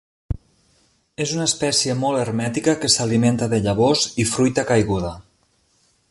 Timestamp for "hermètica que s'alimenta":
2.21-3.51